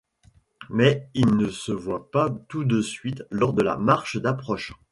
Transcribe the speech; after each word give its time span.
Mais, 0.71 1.11
il 1.13 1.27
ne 1.37 1.47
se 1.51 1.71
voit 1.71 2.09
pas 2.09 2.31
tout 2.49 2.63
de 2.63 2.81
suite 2.81 3.21
lors 3.29 3.53
de 3.53 3.61
la 3.61 3.77
marche 3.77 4.17
d'approche. 4.17 4.73